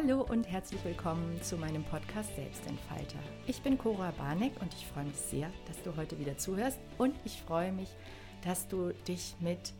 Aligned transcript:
Hallo 0.00 0.22
und 0.22 0.46
herzlich 0.46 0.84
willkommen 0.84 1.42
zu 1.42 1.56
meinem 1.56 1.82
Podcast 1.82 2.32
Selbstentfalter. 2.36 3.18
Ich 3.48 3.60
bin 3.62 3.76
Cora 3.76 4.12
Barneck 4.12 4.52
und 4.62 4.72
ich 4.72 4.86
freue 4.86 5.06
mich 5.06 5.16
sehr, 5.16 5.50
dass 5.66 5.82
du 5.82 5.96
heute 5.96 6.20
wieder 6.20 6.38
zuhörst 6.38 6.78
und 6.98 7.16
ich 7.24 7.42
freue 7.42 7.72
mich, 7.72 7.88
dass 8.44 8.68
du 8.68 8.92
dich 9.08 9.34
mit 9.40 9.72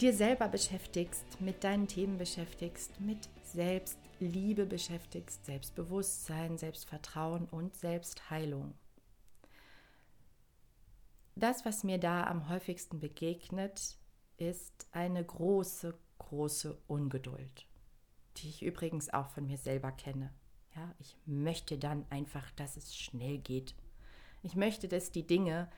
dir 0.00 0.12
selber 0.12 0.48
beschäftigst, 0.48 1.40
mit 1.40 1.62
deinen 1.62 1.86
Themen 1.86 2.18
beschäftigst, 2.18 2.98
mit 3.00 3.28
Selbstliebe 3.44 4.66
beschäftigst, 4.66 5.46
Selbstbewusstsein, 5.46 6.58
Selbstvertrauen 6.58 7.46
und 7.52 7.76
Selbstheilung. 7.76 8.74
Das, 11.36 11.64
was 11.64 11.84
mir 11.84 11.98
da 11.98 12.24
am 12.24 12.48
häufigsten 12.48 12.98
begegnet, 12.98 13.96
ist 14.38 14.88
eine 14.90 15.24
große, 15.24 15.96
große 16.18 16.76
Ungeduld 16.88 17.69
die 18.38 18.48
ich 18.48 18.62
übrigens 18.62 19.12
auch 19.12 19.28
von 19.30 19.46
mir 19.46 19.58
selber 19.58 19.92
kenne. 19.92 20.32
Ja, 20.76 20.94
ich 20.98 21.16
möchte 21.26 21.78
dann 21.78 22.06
einfach, 22.10 22.50
dass 22.52 22.76
es 22.76 22.94
schnell 22.94 23.38
geht. 23.38 23.74
Ich 24.42 24.54
möchte, 24.54 24.88
dass 24.88 25.10
die 25.10 25.26
Dinge 25.26 25.68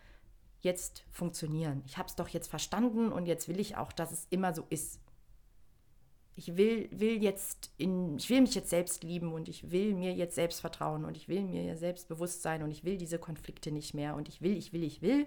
jetzt 0.61 1.05
funktionieren. 1.11 1.83
Ich 1.87 1.99
habe 1.99 2.09
es 2.09 2.15
doch 2.15 2.29
jetzt 2.29 2.49
verstanden 2.49 3.11
und 3.11 3.27
jetzt 3.27 3.49
will 3.49 3.59
ich 3.59 3.77
auch, 3.77 3.93
dass 3.93 4.13
es 4.13 4.27
immer 4.31 4.55
so 4.55 4.65
ist. 4.71 5.01
Ich 6.35 6.57
will, 6.57 6.89
will 6.93 7.23
jetzt 7.23 7.73
in, 7.77 8.17
ich 8.17 8.31
will 8.31 8.41
mich 8.41 8.55
jetzt 8.55 8.71
selbst 8.71 9.03
lieben 9.03 9.33
und 9.33 9.49
ich 9.49 9.71
will 9.71 9.95
mir 9.95 10.15
jetzt 10.15 10.35
selbst 10.35 10.61
vertrauen 10.61 11.05
und 11.05 11.17
ich 11.17 11.29
will 11.29 11.43
mir 11.43 11.77
selbstbewusst 11.77 12.43
sein 12.43 12.63
und 12.63 12.71
ich 12.71 12.85
will 12.85 12.97
diese 12.97 13.19
Konflikte 13.19 13.71
nicht 13.71 13.93
mehr 13.93 14.15
und 14.15 14.29
ich 14.29 14.41
will, 14.41 14.57
ich 14.57 14.73
will, 14.73 14.85
ich 14.85 15.03
will. 15.03 15.27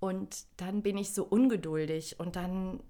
Und 0.00 0.46
dann 0.56 0.82
bin 0.82 0.96
ich 0.96 1.12
so 1.12 1.24
ungeduldig 1.24 2.18
und 2.18 2.36
dann 2.36 2.80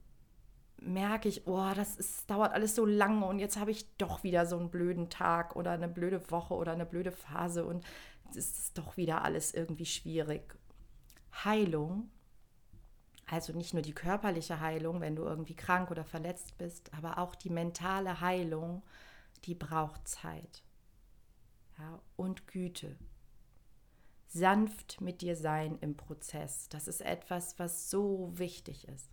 merke 0.86 1.28
ich, 1.28 1.46
oh, 1.46 1.72
das 1.74 1.96
ist, 1.96 2.30
dauert 2.30 2.52
alles 2.52 2.74
so 2.74 2.84
lange 2.84 3.24
und 3.26 3.38
jetzt 3.38 3.58
habe 3.58 3.70
ich 3.70 3.96
doch 3.96 4.22
wieder 4.22 4.46
so 4.46 4.58
einen 4.58 4.70
blöden 4.70 5.10
Tag 5.10 5.56
oder 5.56 5.72
eine 5.72 5.88
blöde 5.88 6.30
Woche 6.30 6.54
oder 6.54 6.72
eine 6.72 6.86
blöde 6.86 7.12
Phase 7.12 7.64
und 7.64 7.84
es 8.30 8.58
ist 8.58 8.78
doch 8.78 8.96
wieder 8.96 9.22
alles 9.22 9.54
irgendwie 9.54 9.86
schwierig. 9.86 10.56
Heilung, 11.44 12.10
also 13.26 13.52
nicht 13.52 13.72
nur 13.74 13.82
die 13.82 13.94
körperliche 13.94 14.60
Heilung, 14.60 15.00
wenn 15.00 15.16
du 15.16 15.22
irgendwie 15.22 15.56
krank 15.56 15.90
oder 15.90 16.04
verletzt 16.04 16.58
bist, 16.58 16.92
aber 16.94 17.18
auch 17.18 17.34
die 17.34 17.50
mentale 17.50 18.20
Heilung, 18.20 18.82
die 19.44 19.54
braucht 19.54 20.06
Zeit 20.06 20.62
ja, 21.78 22.00
und 22.16 22.46
Güte. 22.46 22.96
Sanft 24.28 25.00
mit 25.00 25.20
dir 25.20 25.36
sein 25.36 25.78
im 25.80 25.96
Prozess, 25.96 26.68
das 26.70 26.88
ist 26.88 27.02
etwas, 27.02 27.58
was 27.58 27.90
so 27.90 28.30
wichtig 28.34 28.88
ist 28.88 29.10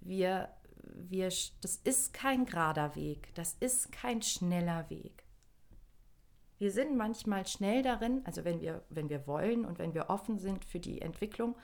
wir, 0.00 0.48
wir, 0.82 1.28
das 1.28 1.76
ist 1.84 2.12
kein 2.12 2.46
gerader 2.46 2.94
Weg, 2.96 3.34
das 3.34 3.56
ist 3.60 3.92
kein 3.92 4.22
schneller 4.22 4.88
Weg. 4.90 5.24
Wir 6.58 6.72
sind 6.72 6.96
manchmal 6.96 7.46
schnell 7.46 7.82
darin, 7.82 8.22
also 8.24 8.44
wenn 8.44 8.60
wir, 8.60 8.82
wenn 8.90 9.08
wir 9.08 9.26
wollen 9.26 9.64
und 9.64 9.78
wenn 9.78 9.94
wir 9.94 10.10
offen 10.10 10.38
sind 10.38 10.64
für 10.64 10.80
die 10.80 11.00
Entwicklung, 11.00 11.56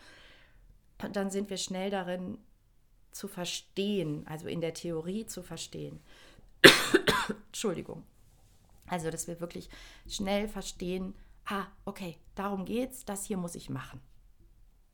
dann 1.13 1.31
sind 1.31 1.51
wir 1.51 1.57
schnell 1.57 1.91
darin 1.91 2.39
zu 3.11 3.29
verstehen, 3.29 4.27
also 4.27 4.47
in 4.47 4.61
der 4.61 4.75
Theorie 4.75 5.27
zu 5.27 5.43
verstehen. 5.43 6.01
Entschuldigung. 7.47 8.05
Also, 8.87 9.11
dass 9.11 9.27
wir 9.27 9.41
wirklich 9.41 9.69
schnell 10.07 10.49
verstehen, 10.49 11.15
ah, 11.47 11.67
okay, 11.85 12.19
darum 12.35 12.65
geht's, 12.65 13.05
das 13.05 13.25
hier 13.25 13.37
muss 13.37 13.55
ich 13.55 13.71
machen. 13.71 14.01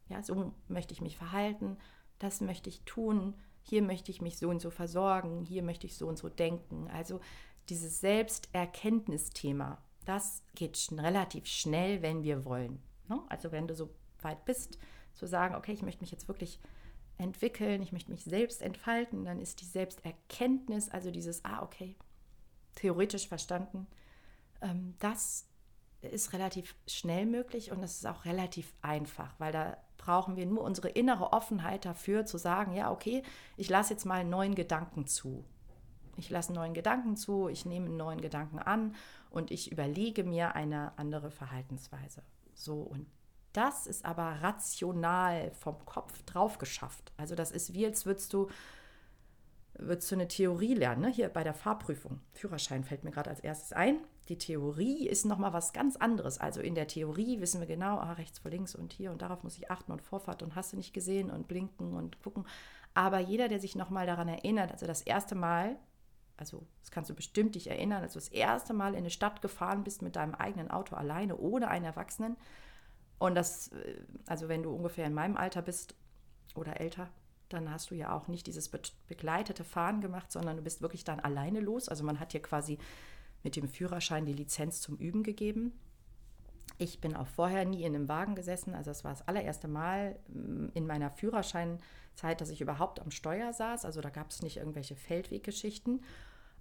Ja, 0.09 0.23
so 0.23 0.55
möchte 0.69 0.93
ich 0.93 1.01
mich 1.01 1.17
verhalten, 1.17 1.77
das 2.21 2.41
möchte 2.41 2.69
ich 2.69 2.83
tun, 2.83 3.35
hier 3.63 3.83
möchte 3.83 4.11
ich 4.11 4.21
mich 4.21 4.39
so 4.39 4.49
und 4.49 4.61
so 4.61 4.71
versorgen, 4.71 5.45
hier 5.45 5.63
möchte 5.63 5.87
ich 5.87 5.97
so 5.97 6.07
und 6.07 6.19
so 6.19 6.29
denken. 6.29 6.89
Also 6.93 7.21
dieses 7.69 8.01
Selbsterkenntnisthema, 8.01 9.79
das 10.05 10.43
geht 10.55 10.77
sch 10.77 10.93
relativ 10.93 11.47
schnell, 11.47 12.03
wenn 12.03 12.23
wir 12.23 12.45
wollen. 12.45 12.81
Ne? 13.09 13.21
Also 13.29 13.53
wenn 13.53 13.67
du 13.67 13.75
so 13.75 13.91
weit 14.23 14.45
bist, 14.45 14.79
zu 15.15 15.27
sagen, 15.27 15.55
okay, 15.55 15.73
ich 15.73 15.83
möchte 15.83 16.03
mich 16.03 16.11
jetzt 16.11 16.29
wirklich 16.29 16.61
entwickeln, 17.19 17.83
ich 17.83 17.93
möchte 17.93 18.11
mich 18.11 18.25
selbst 18.25 18.63
entfalten, 18.63 19.25
dann 19.25 19.41
ist 19.41 19.61
die 19.61 19.67
Selbsterkenntnis, 19.67 20.89
also 20.89 21.11
dieses, 21.11 21.45
ah, 21.45 21.63
okay, 21.63 21.97
theoretisch 22.77 23.29
verstanden, 23.29 23.87
ähm, 24.63 24.95
das 24.99 25.47
ist 26.03 26.33
relativ 26.33 26.75
schnell 26.87 27.27
möglich 27.27 27.73
und 27.73 27.83
es 27.83 27.97
ist 27.97 28.07
auch 28.07 28.25
relativ 28.25 28.75
einfach, 28.81 29.39
weil 29.39 29.53
da 29.53 29.77
brauchen 30.01 30.37
wir 30.37 30.47
nur 30.47 30.63
unsere 30.63 30.89
innere 30.89 31.33
Offenheit 31.33 31.85
dafür 31.85 32.25
zu 32.25 32.39
sagen, 32.39 32.75
ja, 32.75 32.91
okay, 32.91 33.23
ich 33.57 33.69
lasse 33.69 33.93
jetzt 33.93 34.07
mal 34.07 34.21
einen 34.21 34.31
neuen 34.31 34.55
Gedanken 34.55 35.07
zu. 35.07 35.45
Ich 36.17 36.31
lasse 36.31 36.49
einen 36.49 36.57
neuen 36.57 36.75
Gedanken 36.75 37.17
zu, 37.17 37.49
ich 37.49 37.67
nehme 37.67 37.87
einen 37.87 37.99
neuen 37.99 38.21
Gedanken 38.21 38.59
an 38.59 38.95
und 39.31 39.51
ich 39.51 39.71
überlege 39.71 40.25
mir 40.25 40.55
eine 40.55 40.99
andere 40.99 41.31
Verhaltensweise. 41.31 42.23
So, 42.55 42.81
und 42.81 43.07
das 43.53 43.87
ist 43.87 44.05
aber 44.05 44.43
rational 44.43 45.51
vom 45.53 45.85
Kopf 45.85 46.23
drauf 46.23 46.59
geschafft. 46.59 47.13
Also 47.17 47.35
das 47.35 47.51
ist 47.51 47.75
wie, 47.75 47.85
als 47.85 48.07
würdest 48.07 48.33
du 48.33 48.49
würdest 49.75 50.11
du 50.11 50.17
eine 50.17 50.29
Theorie 50.29 50.75
lernen, 50.75 51.03
ne? 51.03 51.09
hier 51.09 51.29
bei 51.29 51.45
der 51.45 51.55
Fahrprüfung. 51.55 52.21
Führerschein 52.33 52.85
fällt 52.85 53.05
mir 53.05 53.11
gerade 53.11 53.31
als 53.31 53.41
erstes 53.41 53.73
ein. 53.73 53.99
Die 54.29 54.39
Theorie 54.39 55.09
ist 55.09 55.25
nochmal 55.25 55.53
was 55.53 55.73
ganz 55.73 55.97
anderes. 55.97 56.39
Also 56.39 56.61
in 56.61 56.75
der 56.75 56.87
Theorie 56.87 57.41
wissen 57.41 57.61
wir 57.61 57.67
genau, 57.67 57.99
ah, 57.99 58.13
rechts 58.13 58.39
vor 58.39 58.51
links 58.51 58.75
und 58.75 58.93
hier 58.93 59.11
und 59.11 59.23
darauf 59.23 59.43
muss 59.43 59.57
ich 59.57 59.71
achten 59.71 59.93
und 59.93 60.03
Vorfahrt 60.03 60.43
und 60.43 60.55
hast 60.55 60.73
du 60.73 60.77
nicht 60.77 60.93
gesehen 60.93 61.31
und 61.31 61.49
blinken 61.49 61.95
und 61.95 62.23
gucken. 62.23 62.47
Aber 62.95 63.19
jeder, 63.19 63.49
der 63.49 63.61
sich 63.61 63.77
nochmal 63.77 64.07
daran 64.07 64.29
erinnert, 64.29 64.73
also 64.73 64.87
das 64.87 65.03
erste 65.03 65.35
Mal, 65.35 65.77
also 66.37 66.67
das 66.81 66.91
kannst 66.91 67.11
du 67.11 67.15
bestimmt 67.15 67.55
dich 67.55 67.69
erinnern, 67.69 68.03
als 68.03 68.15
du 68.15 68.19
das 68.19 68.29
erste 68.29 68.73
Mal 68.75 68.93
in 68.93 68.99
eine 68.99 69.11
Stadt 69.11 69.43
gefahren 69.43 69.85
bist 69.85 70.03
mit 70.03 70.17
deinem 70.17 70.35
eigenen 70.35 70.71
Auto 70.71 70.97
alleine, 70.97 71.37
ohne 71.37 71.69
einen 71.69 71.85
Erwachsenen. 71.85 72.37
Und 73.19 73.35
das, 73.35 73.69
äh, 73.69 74.03
also 74.27 74.49
wenn 74.49 74.63
du 74.63 74.71
ungefähr 74.71 75.07
in 75.07 75.15
meinem 75.15 75.37
Alter 75.37 75.63
bist 75.63 75.95
oder 76.55 76.81
älter, 76.81 77.11
dann 77.53 77.71
hast 77.71 77.91
du 77.91 77.95
ja 77.95 78.13
auch 78.15 78.29
nicht 78.29 78.47
dieses 78.47 78.69
begleitete 78.69 79.65
Fahren 79.65 80.01
gemacht, 80.01 80.33
sondern 80.33 80.57
du 80.57 80.63
bist 80.63 80.83
wirklich 80.83 81.05
dann 81.05 81.21
alleine 81.21 81.61
los. 81.61 81.89
Also 81.89 82.05
man 82.05 82.21
hat 82.21 82.33
dir 82.33 82.41
quasi 82.41 82.79
mit 83.43 83.57
dem 83.57 83.69
Führerschein 83.69 84.27
die 84.27 84.33
Lizenz 84.33 84.81
zum 84.81 84.97
Üben 84.97 85.23
gegeben. 85.23 85.73
Ich 86.79 87.01
bin 87.01 87.15
auch 87.15 87.27
vorher 87.27 87.65
nie 87.65 87.85
in 87.85 87.95
einem 87.95 88.09
Wagen 88.09 88.35
gesessen. 88.35 88.75
Also 88.75 88.91
es 88.91 89.05
war 89.05 89.13
das 89.13 89.27
allererste 89.29 89.69
Mal 89.69 90.19
mm, 90.29 90.69
in 90.75 90.87
meiner 90.87 91.11
Führerscheinzeit, 91.11 92.41
dass 92.41 92.51
ich 92.51 92.61
überhaupt 92.61 93.01
am 93.01 93.11
Steuer 93.11 93.53
saß. 93.53 93.85
Also 93.85 94.01
da 94.01 94.11
gab 94.11 94.31
es 94.31 94.43
nicht 94.43 94.57
irgendwelche 94.57 94.97
Feldweggeschichten. 94.97 96.03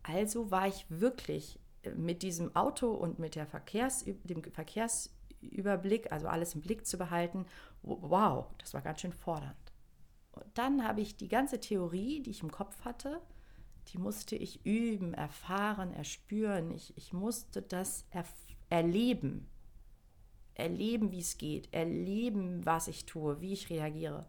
Also 0.03 0.51
war 0.51 0.67
ich 0.67 0.85
wirklich 0.89 1.59
äh, 1.83 1.91
mit 1.91 2.23
diesem 2.23 2.55
Auto 2.55 2.91
und 2.91 3.19
mit 3.19 3.35
der 3.35 3.45
Verkehrs, 3.45 4.05
dem 4.23 4.43
Verkehrsüberblick, 4.43 6.11
also 6.11 6.27
alles 6.27 6.55
im 6.55 6.61
Blick 6.61 6.85
zu 6.85 6.97
behalten, 6.97 7.45
wow, 7.81 8.47
das 8.57 8.73
war 8.73 8.81
ganz 8.81 9.01
schön 9.01 9.13
fordernd. 9.13 9.68
Und 10.43 10.57
dann 10.57 10.87
habe 10.87 11.01
ich 11.01 11.17
die 11.17 11.27
ganze 11.27 11.59
Theorie, 11.59 12.21
die 12.21 12.31
ich 12.31 12.43
im 12.43 12.51
Kopf 12.51 12.85
hatte, 12.85 13.21
die 13.89 13.97
musste 13.97 14.35
ich 14.35 14.65
üben, 14.65 15.13
erfahren, 15.13 15.93
erspüren. 15.93 16.71
Ich, 16.71 16.95
ich 16.95 17.11
musste 17.13 17.61
das 17.61 18.05
er, 18.11 18.23
erleben. 18.69 19.47
Erleben, 20.53 21.11
wie 21.11 21.19
es 21.19 21.37
geht. 21.37 21.73
Erleben, 21.73 22.65
was 22.65 22.87
ich 22.87 23.05
tue, 23.05 23.41
wie 23.41 23.53
ich 23.53 23.69
reagiere. 23.69 24.27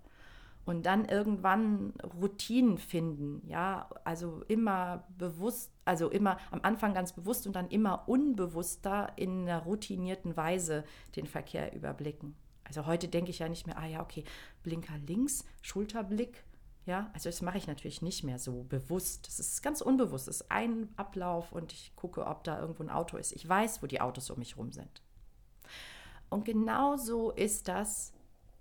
Und 0.64 0.86
dann 0.86 1.04
irgendwann 1.04 1.92
Routinen 2.20 2.78
finden. 2.78 3.42
Ja, 3.46 3.90
also 4.04 4.42
immer 4.48 5.04
bewusst, 5.18 5.72
also 5.84 6.08
immer 6.08 6.38
am 6.50 6.60
Anfang 6.62 6.94
ganz 6.94 7.12
bewusst 7.12 7.46
und 7.46 7.56
dann 7.56 7.68
immer 7.68 8.08
unbewusster 8.08 9.12
in 9.16 9.42
einer 9.42 9.62
routinierten 9.62 10.36
Weise 10.36 10.84
den 11.16 11.26
Verkehr 11.26 11.74
überblicken. 11.74 12.34
Also 12.70 12.86
heute 12.86 13.08
denke 13.08 13.30
ich 13.30 13.40
ja 13.40 13.48
nicht 13.48 13.66
mehr, 13.66 13.76
ah 13.78 13.86
ja, 13.86 14.00
okay, 14.00 14.22
Blinker 14.62 14.96
links, 14.98 15.44
Schulterblick. 15.60 16.44
Ja, 16.86 17.10
also 17.12 17.28
das 17.28 17.42
mache 17.42 17.58
ich 17.58 17.66
natürlich 17.66 18.00
nicht 18.00 18.22
mehr 18.22 18.38
so 18.38 18.62
bewusst. 18.62 19.26
Das 19.26 19.40
ist 19.40 19.60
ganz 19.60 19.80
unbewusst. 19.80 20.28
Das 20.28 20.42
ist 20.42 20.52
ein 20.52 20.88
Ablauf 20.96 21.50
und 21.50 21.72
ich 21.72 21.96
gucke, 21.96 22.24
ob 22.24 22.44
da 22.44 22.60
irgendwo 22.60 22.84
ein 22.84 22.90
Auto 22.90 23.16
ist. 23.16 23.32
Ich 23.32 23.48
weiß, 23.48 23.82
wo 23.82 23.88
die 23.88 24.00
Autos 24.00 24.30
um 24.30 24.38
mich 24.38 24.56
rum 24.56 24.70
sind. 24.70 25.02
Und 26.28 26.44
genau 26.44 26.96
so 26.96 27.32
ist 27.32 27.66
das, 27.66 28.12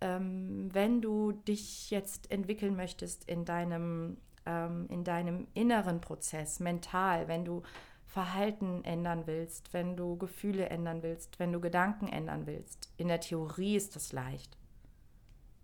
ähm, 0.02 0.70
wenn 0.74 1.02
du 1.02 1.32
dich 1.32 1.92
jetzt 1.92 2.32
entwickeln 2.32 2.76
möchtest 2.76 3.30
in 3.30 3.46
deinem, 3.46 4.18
ähm, 4.48 4.88
in 4.90 5.04
deinem 5.04 5.48
inneren 5.54 6.02
Prozess, 6.02 6.60
mental, 6.60 7.28
wenn 7.28 7.46
du 7.46 7.62
Verhalten 8.10 8.84
ändern 8.86 9.28
willst, 9.28 9.72
wenn 9.72 9.96
du 9.96 10.18
Gefühle 10.18 10.68
ändern 10.70 11.04
willst, 11.04 11.38
wenn 11.38 11.52
du 11.52 11.62
Gedanken 11.62 12.08
ändern 12.08 12.48
willst. 12.48 12.92
In 12.98 13.08
der 13.08 13.22
Theorie 13.22 13.76
ist 13.76 13.96
das 13.96 14.12
leicht. 14.12 14.58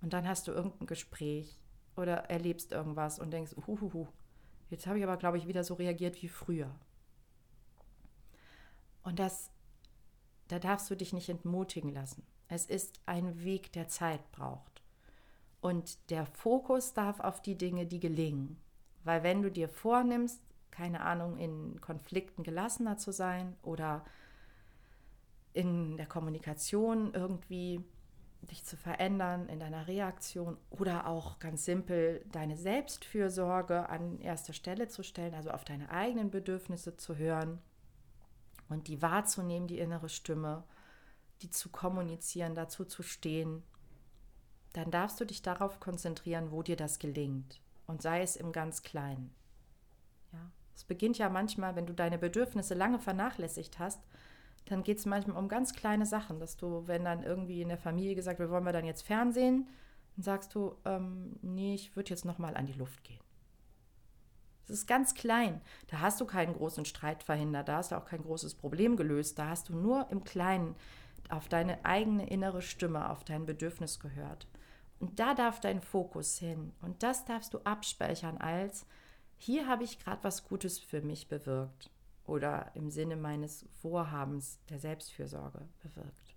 Und 0.02 0.14
dann 0.14 0.28
hast 0.28 0.48
du 0.48 0.52
irgendein 0.52 0.86
Gespräch 0.86 1.60
oder 1.96 2.30
erlebst 2.30 2.72
irgendwas 2.72 3.18
und 3.18 3.32
denkst, 3.32 3.56
uhuhu, 3.58 4.08
jetzt 4.70 4.86
habe 4.86 5.00
ich 5.00 5.04
aber, 5.04 5.18
glaube 5.18 5.40
ich, 5.40 5.48
wieder 5.48 5.64
so 5.64 5.74
reagiert 5.74 6.22
wie 6.22 6.28
früher. 6.28 6.70
Und 9.02 9.18
das, 9.18 9.50
da 10.48 10.60
darfst 10.60 10.92
du 10.92 10.96
dich 10.96 11.14
nicht 11.14 11.30
entmutigen 11.30 11.92
lassen. 11.94 12.28
Es 12.48 12.68
ist 12.68 13.02
ein 13.08 13.44
Weg, 13.44 13.72
der 13.72 13.88
Zeit 13.88 14.32
braucht. 14.32 14.84
Und 15.62 16.12
der 16.12 16.28
Fokus 16.28 16.94
darf 16.94 17.20
auf 17.20 17.42
die 17.42 17.58
Dinge, 17.58 17.88
die 17.88 18.00
gelingen. 18.00 18.62
Weil 19.04 19.24
wenn 19.24 19.42
du 19.42 19.50
dir 19.50 19.68
vornimmst, 19.68 20.40
keine 20.76 21.02
Ahnung, 21.02 21.38
in 21.38 21.80
Konflikten 21.80 22.44
gelassener 22.44 22.98
zu 22.98 23.12
sein 23.12 23.56
oder 23.64 24.04
in 25.54 25.96
der 25.96 26.06
Kommunikation 26.06 27.14
irgendwie 27.14 27.82
dich 28.42 28.66
zu 28.66 28.76
verändern, 28.76 29.48
in 29.48 29.60
deiner 29.60 29.88
Reaktion 29.88 30.58
oder 30.70 31.08
auch 31.08 31.40
ganz 31.40 31.64
simpel 31.64 32.26
deine 32.32 32.58
Selbstfürsorge 32.58 33.90
an 33.90 34.20
erster 34.20 34.52
Stelle 34.52 34.90
zu 34.90 35.02
stellen, 35.02 35.34
also 35.34 35.52
auf 35.52 35.64
deine 35.64 35.90
eigenen 35.90 36.30
Bedürfnisse 36.30 36.98
zu 36.98 37.16
hören 37.16 37.60
und 38.68 38.88
die 38.90 39.02
wahrzunehmen, 39.02 39.68
die 39.68 39.80
innere 39.80 40.10
Stimme, 40.10 40.66
die 41.42 41.50
zu 41.50 41.70
kommunizieren, 41.70 42.54
dazu 42.54 42.84
zu 42.84 43.02
stehen, 43.02 43.64
dann 44.74 44.92
darfst 44.92 45.22
du 45.22 45.26
dich 45.26 45.42
darauf 45.42 45.80
konzentrieren, 45.80 46.52
wo 46.52 46.62
dir 46.64 46.76
das 46.76 47.00
gelingt 47.00 47.62
und 47.88 48.02
sei 48.02 48.22
es 48.22 48.36
im 48.36 48.52
ganz 48.52 48.84
Kleinen. 48.84 49.34
Es 50.76 50.84
beginnt 50.84 51.18
ja 51.18 51.30
manchmal, 51.30 51.76
wenn 51.76 51.86
du 51.86 51.94
deine 51.94 52.18
Bedürfnisse 52.18 52.74
lange 52.74 53.00
vernachlässigt 53.00 53.80
hast, 53.80 54.02
dann 54.66 54.84
geht 54.84 54.98
es 54.98 55.06
manchmal 55.06 55.38
um 55.38 55.48
ganz 55.48 55.74
kleine 55.74 56.06
Sachen, 56.06 56.40
dass 56.40 56.58
du, 56.58 56.88
wenn 56.88 57.06
dann 57.06 57.24
irgendwie 57.24 57.62
in 57.62 57.70
der 57.70 57.78
Familie 57.78 58.16
gesagt 58.16 58.40
wird, 58.40 58.50
wollen 58.50 58.66
wir 58.66 58.74
dann 58.74 58.86
jetzt 58.86 59.04
Fernsehen, 59.04 59.68
dann 60.16 60.24
sagst 60.24 60.56
du, 60.56 60.76
ähm, 60.86 61.38
nee, 61.42 61.76
ich 61.76 61.96
würde 61.96 62.10
jetzt 62.10 62.26
nochmal 62.26 62.58
an 62.58 62.66
die 62.66 62.74
Luft 62.74 63.04
gehen. 63.04 63.20
Das 64.68 64.78
ist 64.78 64.88
ganz 64.88 65.14
klein. 65.14 65.62
Da 65.88 66.00
hast 66.00 66.20
du 66.20 66.26
keinen 66.26 66.54
großen 66.54 66.86
Streit 66.86 67.22
verhindert, 67.22 67.70
da 67.70 67.78
hast 67.78 67.92
du 67.92 67.98
auch 67.98 68.06
kein 68.06 68.24
großes 68.24 68.56
Problem 68.56 68.98
gelöst. 68.98 69.38
Da 69.38 69.50
hast 69.50 69.70
du 69.70 69.76
nur 69.76 70.10
im 70.10 70.24
Kleinen 70.24 70.76
auf 71.30 71.48
deine 71.48 71.86
eigene 71.86 72.28
innere 72.28 72.62
Stimme, 72.62 73.10
auf 73.10 73.24
dein 73.24 73.46
Bedürfnis 73.46 74.00
gehört. 74.00 74.48
Und 75.00 75.20
da 75.20 75.34
darf 75.36 75.60
dein 75.60 75.82
Fokus 75.82 76.38
hin. 76.38 76.74
Und 76.82 77.04
das 77.04 77.26
darfst 77.26 77.54
du 77.54 77.60
abspeichern 77.60 78.38
als, 78.38 78.88
hier 79.38 79.68
habe 79.68 79.84
ich 79.84 80.00
gerade 80.00 80.24
was 80.24 80.48
Gutes 80.48 80.80
für 80.80 81.02
mich 81.02 81.28
bewirkt 81.28 81.90
oder 82.26 82.72
im 82.76 82.90
Sinne 82.90 83.16
meines 83.16 83.66
Vorhabens 83.82 84.60
der 84.70 84.80
Selbstfürsorge 84.80 85.68
bewirkt. 85.84 86.36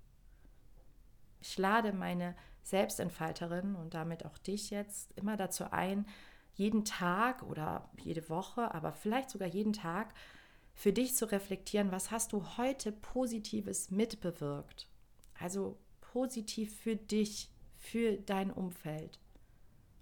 Ich 1.40 1.56
lade 1.56 1.92
meine 1.92 2.34
Selbstentfalterin 2.62 3.74
und 3.74 3.94
damit 3.94 4.26
auch 4.26 4.38
dich 4.38 4.70
jetzt 4.70 5.12
immer 5.16 5.36
dazu 5.36 5.70
ein, 5.70 6.06
jeden 6.54 6.84
Tag 6.84 7.42
oder 7.44 7.88
jede 8.02 8.28
Woche, 8.28 8.74
aber 8.74 8.92
vielleicht 8.92 9.30
sogar 9.30 9.48
jeden 9.48 9.72
Tag 9.72 10.12
für 10.74 10.92
dich 10.92 11.14
zu 11.14 11.30
reflektieren, 11.30 11.92
was 11.92 12.10
hast 12.10 12.32
du 12.32 12.56
heute 12.56 12.92
Positives 12.92 13.90
mitbewirkt? 13.90 14.88
Also 15.38 15.78
positiv 16.00 16.76
für 16.80 16.96
dich, 16.96 17.50
für 17.76 18.16
dein 18.16 18.50
Umfeld. 18.50 19.18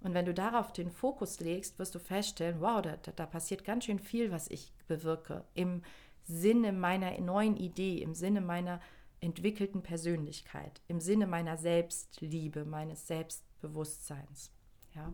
Und 0.00 0.14
wenn 0.14 0.26
du 0.26 0.34
darauf 0.34 0.72
den 0.72 0.90
Fokus 0.90 1.40
legst, 1.40 1.78
wirst 1.78 1.94
du 1.94 1.98
feststellen, 1.98 2.60
wow, 2.60 2.82
da, 2.82 2.96
da 2.96 3.26
passiert 3.26 3.64
ganz 3.64 3.84
schön 3.84 3.98
viel, 3.98 4.31
was 4.31 4.48
ich 4.48 4.72
bewirke, 4.87 5.44
im 5.54 5.82
Sinne 6.25 6.72
meiner 6.72 7.19
neuen 7.20 7.56
Idee, 7.56 8.02
im 8.02 8.14
Sinne 8.14 8.40
meiner 8.40 8.81
entwickelten 9.20 9.82
Persönlichkeit, 9.82 10.81
im 10.88 11.00
Sinne 11.00 11.26
meiner 11.26 11.56
Selbstliebe, 11.56 12.64
meines 12.64 13.06
Selbstbewusstseins. 13.06 14.50
Ja. 14.94 15.12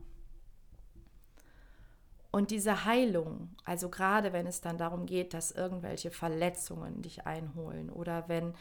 Und 2.31 2.50
diese 2.50 2.87
Heilung, 2.87 3.55
also 3.64 3.90
gerade 3.90 4.32
wenn 4.32 4.46
es 4.46 4.62
dann 4.62 4.78
darum 4.78 5.05
geht, 5.05 5.35
dass 5.35 5.52
irgendwelche 5.52 6.11
Verletzungen 6.11 7.02
dich 7.02 7.26
einholen 7.26 7.90
oder 7.90 8.26
wenn 8.28 8.55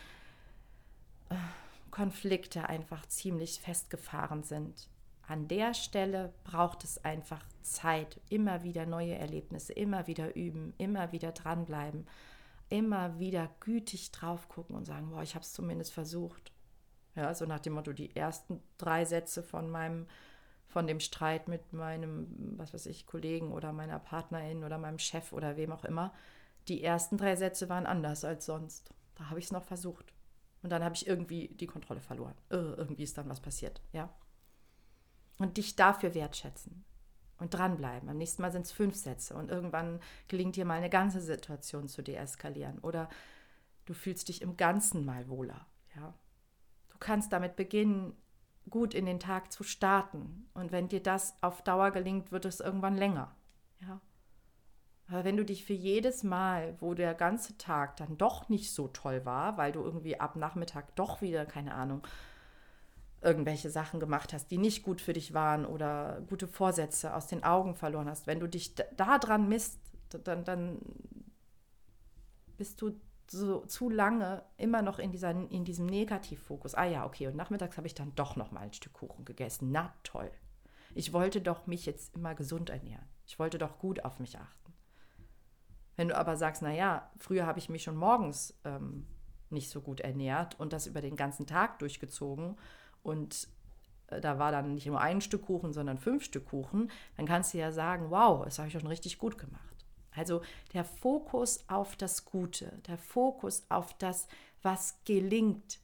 äh, 1.29 1.35
Konflikte 1.89 2.67
einfach 2.67 3.05
ziemlich 3.05 3.61
festgefahren 3.61 4.43
sind, 4.43 4.89
an 5.31 5.47
der 5.47 5.73
Stelle 5.73 6.33
braucht 6.43 6.83
es 6.83 7.05
einfach 7.05 7.41
Zeit, 7.61 8.19
immer 8.27 8.63
wieder 8.63 8.85
neue 8.85 9.15
Erlebnisse, 9.15 9.71
immer 9.71 10.05
wieder 10.05 10.35
üben, 10.35 10.73
immer 10.77 11.13
wieder 11.13 11.31
dranbleiben, 11.31 12.05
immer 12.67 13.17
wieder 13.17 13.49
gütig 13.61 14.11
drauf 14.11 14.49
gucken 14.49 14.75
und 14.75 14.83
sagen, 14.83 15.09
boah, 15.09 15.23
ich 15.23 15.35
habe 15.35 15.43
es 15.43 15.53
zumindest 15.53 15.93
versucht. 15.93 16.51
Ja, 17.15 17.33
so 17.33 17.45
nach 17.45 17.61
dem 17.61 17.73
Motto, 17.73 17.93
die 17.93 18.13
ersten 18.13 18.61
drei 18.77 19.05
Sätze 19.05 19.41
von 19.41 19.69
meinem, 19.69 20.05
von 20.67 20.85
dem 20.85 20.99
Streit 20.99 21.47
mit 21.47 21.71
meinem, 21.71 22.57
was 22.57 22.73
weiß 22.73 22.87
ich, 22.87 23.05
Kollegen 23.05 23.53
oder 23.53 23.71
meiner 23.71 23.99
Partnerin 23.99 24.65
oder 24.65 24.77
meinem 24.77 24.99
Chef 24.99 25.31
oder 25.31 25.55
wem 25.55 25.71
auch 25.71 25.85
immer, 25.85 26.13
die 26.67 26.83
ersten 26.83 27.15
drei 27.15 27.37
Sätze 27.37 27.69
waren 27.69 27.85
anders 27.85 28.25
als 28.25 28.45
sonst. 28.45 28.93
Da 29.15 29.29
habe 29.29 29.39
ich 29.39 29.45
es 29.45 29.53
noch 29.53 29.63
versucht. 29.63 30.11
Und 30.61 30.71
dann 30.71 30.83
habe 30.83 30.95
ich 30.95 31.07
irgendwie 31.07 31.47
die 31.47 31.67
Kontrolle 31.67 32.01
verloren. 32.01 32.35
Irgendwie 32.49 33.03
ist 33.03 33.17
dann 33.17 33.29
was 33.29 33.39
passiert, 33.39 33.81
ja 33.93 34.09
und 35.41 35.57
dich 35.57 35.75
dafür 35.75 36.13
wertschätzen 36.13 36.85
und 37.39 37.53
dranbleiben. 37.55 38.07
Am 38.09 38.17
nächsten 38.17 38.41
Mal 38.43 38.51
sind 38.51 38.67
es 38.67 38.71
fünf 38.71 38.95
Sätze 38.95 39.35
und 39.35 39.49
irgendwann 39.49 39.99
gelingt 40.27 40.55
dir 40.55 40.65
mal 40.65 40.75
eine 40.75 40.89
ganze 40.89 41.19
Situation 41.19 41.87
zu 41.87 42.03
deeskalieren 42.03 42.77
oder 42.79 43.09
du 43.85 43.93
fühlst 43.93 44.29
dich 44.29 44.43
im 44.43 44.55
Ganzen 44.55 45.03
mal 45.03 45.27
wohler. 45.27 45.65
Ja? 45.95 46.13
Du 46.89 46.97
kannst 46.99 47.33
damit 47.33 47.55
beginnen, 47.55 48.15
gut 48.69 48.93
in 48.93 49.07
den 49.07 49.19
Tag 49.19 49.51
zu 49.51 49.63
starten 49.63 50.47
und 50.53 50.71
wenn 50.71 50.87
dir 50.87 51.01
das 51.01 51.35
auf 51.41 51.63
Dauer 51.63 51.89
gelingt, 51.89 52.31
wird 52.31 52.45
es 52.45 52.59
irgendwann 52.59 52.95
länger. 52.95 53.35
Ja? 53.79 53.99
Aber 55.07 55.23
wenn 55.23 55.37
du 55.37 55.43
dich 55.43 55.65
für 55.65 55.73
jedes 55.73 56.23
Mal, 56.23 56.75
wo 56.79 56.93
der 56.93 57.15
ganze 57.15 57.57
Tag 57.57 57.97
dann 57.97 58.17
doch 58.17 58.47
nicht 58.47 58.71
so 58.71 58.87
toll 58.87 59.25
war, 59.25 59.57
weil 59.57 59.71
du 59.71 59.81
irgendwie 59.81 60.19
ab 60.19 60.35
Nachmittag 60.35 60.95
doch 60.95 61.21
wieder, 61.21 61.47
keine 61.47 61.73
Ahnung, 61.73 62.03
irgendwelche 63.21 63.69
Sachen 63.69 63.99
gemacht 63.99 64.33
hast, 64.33 64.49
die 64.49 64.57
nicht 64.57 64.83
gut 64.83 64.99
für 64.99 65.13
dich 65.13 65.33
waren 65.33 65.65
oder 65.65 66.21
gute 66.27 66.47
Vorsätze 66.47 67.15
aus 67.15 67.27
den 67.27 67.43
Augen 67.43 67.75
verloren 67.75 68.09
hast, 68.09 68.27
wenn 68.27 68.39
du 68.39 68.47
dich 68.47 68.73
da 68.75 69.19
dran 69.19 69.47
misst, 69.47 69.79
dann, 70.09 70.43
dann 70.43 70.79
bist 72.57 72.81
du 72.81 72.99
so 73.29 73.61
zu 73.65 73.89
lange 73.89 74.43
immer 74.57 74.81
noch 74.81 74.99
in, 74.99 75.11
dieser, 75.11 75.31
in 75.31 75.63
diesem 75.63 75.85
Negativfokus. 75.85 76.75
Ah 76.75 76.85
ja, 76.85 77.05
okay, 77.05 77.27
und 77.27 77.35
nachmittags 77.35 77.77
habe 77.77 77.87
ich 77.87 77.95
dann 77.95 78.13
doch 78.15 78.35
noch 78.35 78.51
mal 78.51 78.61
ein 78.61 78.73
Stück 78.73 78.93
Kuchen 78.93 79.23
gegessen. 79.23 79.71
Na 79.71 79.93
toll. 80.03 80.31
Ich 80.93 81.13
wollte 81.13 81.39
doch 81.39 81.67
mich 81.67 81.85
jetzt 81.85 82.15
immer 82.15 82.35
gesund 82.35 82.69
ernähren. 82.69 83.07
Ich 83.25 83.39
wollte 83.39 83.57
doch 83.57 83.79
gut 83.79 84.03
auf 84.03 84.19
mich 84.19 84.37
achten. 84.37 84.73
Wenn 85.95 86.09
du 86.09 86.17
aber 86.17 86.35
sagst, 86.35 86.61
na 86.61 86.73
ja, 86.73 87.09
früher 87.17 87.45
habe 87.45 87.59
ich 87.59 87.69
mich 87.69 87.83
schon 87.83 87.95
morgens 87.95 88.59
ähm, 88.65 89.05
nicht 89.49 89.69
so 89.69 89.81
gut 89.81 90.01
ernährt 90.01 90.59
und 90.59 90.73
das 90.73 90.87
über 90.87 90.99
den 90.99 91.15
ganzen 91.15 91.45
Tag 91.45 91.79
durchgezogen 91.79 92.57
und 93.03 93.47
äh, 94.07 94.21
da 94.21 94.39
war 94.39 94.51
dann 94.51 94.73
nicht 94.75 94.85
nur 94.85 95.01
ein 95.01 95.21
Stück 95.21 95.45
Kuchen, 95.45 95.73
sondern 95.73 95.97
fünf 95.97 96.23
Stück 96.23 96.47
Kuchen, 96.47 96.91
dann 97.17 97.25
kannst 97.25 97.53
du 97.53 97.57
ja 97.57 97.71
sagen, 97.71 98.09
wow, 98.09 98.43
das 98.43 98.59
habe 98.59 98.67
ich 98.67 98.73
schon 98.73 98.87
richtig 98.87 99.17
gut 99.17 99.37
gemacht. 99.37 99.71
Also 100.13 100.41
der 100.73 100.83
Fokus 100.83 101.63
auf 101.69 101.95
das 101.95 102.25
Gute, 102.25 102.79
der 102.87 102.97
Fokus 102.97 103.63
auf 103.69 103.93
das, 103.97 104.27
was 104.61 104.99
gelingt. 105.05 105.79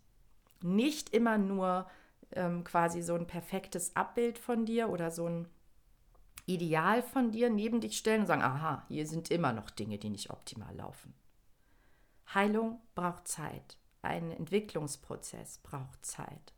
Nicht 0.62 1.14
immer 1.14 1.38
nur 1.38 1.88
ähm, 2.34 2.64
quasi 2.64 3.02
so 3.02 3.16
ein 3.16 3.28
perfektes 3.28 3.96
Abbild 3.96 4.38
von 4.38 4.66
dir 4.66 4.90
oder 4.90 5.12
so 5.12 5.28
ein 5.28 5.48
Ideal 6.46 7.02
von 7.02 7.32
dir 7.32 7.50
neben 7.50 7.82
dich 7.82 7.98
stellen 7.98 8.22
und 8.22 8.28
sagen, 8.28 8.42
aha, 8.42 8.86
hier 8.88 9.06
sind 9.06 9.32
immer 9.32 9.54
noch 9.54 9.70
Dinge, 9.70 9.98
die 9.98 10.10
nicht 10.10 10.30
optimal 10.30 10.74
laufen. 10.76 11.14
Heilung 12.34 12.82
braucht 12.96 13.28
Zeit. 13.28 13.78
Ein 14.02 14.32
Entwicklungsprozess 14.32 15.60
braucht 15.60 16.06
Zeit. 16.06 16.54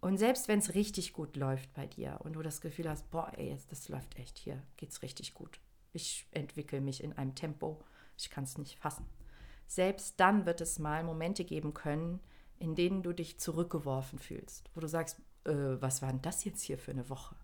Und 0.00 0.16
selbst 0.16 0.48
wenn 0.48 0.60
es 0.60 0.74
richtig 0.74 1.12
gut 1.12 1.36
läuft 1.36 1.72
bei 1.74 1.86
dir 1.86 2.18
und 2.20 2.32
du 2.32 2.42
das 2.42 2.60
Gefühl 2.60 2.88
hast, 2.88 3.10
boah, 3.10 3.32
ey, 3.36 3.56
das 3.68 3.88
läuft 3.88 4.18
echt, 4.18 4.38
hier 4.38 4.62
geht's 4.76 5.02
richtig 5.02 5.34
gut. 5.34 5.60
Ich 5.92 6.26
entwickle 6.30 6.80
mich 6.80 7.02
in 7.02 7.12
einem 7.12 7.34
Tempo, 7.34 7.82
ich 8.16 8.30
kann 8.30 8.44
es 8.44 8.56
nicht 8.56 8.78
fassen. 8.78 9.06
Selbst 9.66 10.18
dann 10.18 10.46
wird 10.46 10.60
es 10.60 10.78
mal 10.78 11.04
Momente 11.04 11.44
geben 11.44 11.74
können, 11.74 12.20
in 12.58 12.74
denen 12.74 13.02
du 13.02 13.12
dich 13.12 13.38
zurückgeworfen 13.38 14.18
fühlst, 14.18 14.70
wo 14.74 14.80
du 14.80 14.88
sagst, 14.88 15.20
äh, 15.44 15.52
was 15.80 16.02
war 16.02 16.10
denn 16.10 16.22
das 16.22 16.44
jetzt 16.44 16.62
hier 16.62 16.78
für 16.78 16.90
eine 16.92 17.08
Woche? 17.08 17.36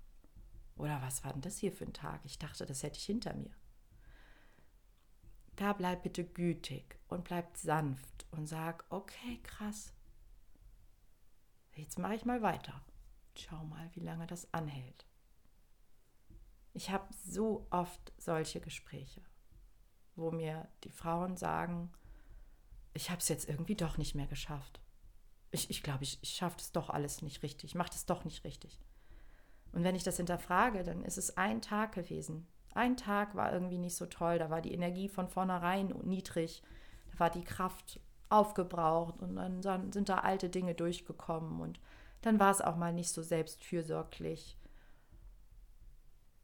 Oder 0.76 1.00
was 1.02 1.24
war 1.24 1.32
denn 1.32 1.42
das 1.42 1.58
hier 1.58 1.72
für 1.72 1.84
ein 1.84 1.92
Tag? 1.92 2.20
Ich 2.24 2.38
dachte, 2.38 2.66
das 2.66 2.82
hätte 2.82 2.98
ich 2.98 3.04
hinter 3.04 3.34
mir. 3.34 3.54
Da 5.56 5.72
bleib 5.72 6.02
bitte 6.02 6.24
gütig 6.24 6.98
und 7.08 7.24
bleib 7.24 7.56
sanft 7.56 8.26
und 8.30 8.46
sag, 8.46 8.84
okay, 8.90 9.40
krass, 9.42 9.94
Jetzt 11.76 11.98
mache 11.98 12.14
ich 12.14 12.24
mal 12.24 12.40
weiter. 12.40 12.80
Schau 13.36 13.62
mal, 13.64 13.90
wie 13.92 14.00
lange 14.00 14.26
das 14.26 14.52
anhält. 14.54 15.06
Ich 16.72 16.90
habe 16.90 17.06
so 17.26 17.66
oft 17.70 18.12
solche 18.18 18.60
Gespräche, 18.60 19.22
wo 20.14 20.30
mir 20.30 20.68
die 20.84 20.90
Frauen 20.90 21.36
sagen, 21.36 21.92
ich 22.94 23.10
habe 23.10 23.20
es 23.20 23.28
jetzt 23.28 23.48
irgendwie 23.48 23.76
doch 23.76 23.98
nicht 23.98 24.14
mehr 24.14 24.26
geschafft. 24.26 24.80
Ich, 25.50 25.68
ich 25.68 25.82
glaube, 25.82 26.04
ich, 26.04 26.18
ich 26.22 26.30
schaffe 26.30 26.56
das 26.56 26.72
doch 26.72 26.88
alles 26.88 27.20
nicht 27.20 27.42
richtig, 27.42 27.70
ich 27.70 27.74
mache 27.74 27.90
das 27.90 28.06
doch 28.06 28.24
nicht 28.24 28.44
richtig. 28.44 28.80
Und 29.72 29.84
wenn 29.84 29.94
ich 29.94 30.02
das 30.02 30.16
hinterfrage, 30.16 30.82
dann 30.82 31.04
ist 31.04 31.18
es 31.18 31.36
ein 31.36 31.60
Tag 31.60 31.92
gewesen. 31.92 32.46
Ein 32.74 32.96
Tag 32.96 33.34
war 33.34 33.52
irgendwie 33.52 33.78
nicht 33.78 33.96
so 33.96 34.06
toll, 34.06 34.38
da 34.38 34.48
war 34.48 34.62
die 34.62 34.72
Energie 34.72 35.08
von 35.08 35.28
vornherein 35.28 35.88
niedrig, 36.04 36.62
da 37.12 37.18
war 37.20 37.30
die 37.30 37.44
Kraft 37.44 38.00
aufgebraucht 38.28 39.20
und 39.20 39.36
dann 39.36 39.92
sind 39.92 40.08
da 40.08 40.18
alte 40.18 40.48
Dinge 40.48 40.74
durchgekommen 40.74 41.60
und 41.60 41.80
dann 42.22 42.40
war 42.40 42.50
es 42.50 42.60
auch 42.60 42.76
mal 42.76 42.92
nicht 42.92 43.10
so 43.10 43.22
selbstfürsorglich. 43.22 44.56